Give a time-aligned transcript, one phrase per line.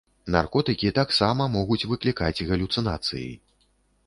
[0.35, 3.29] Наркотыкі таксама могуць выклікаць галюцынацыі.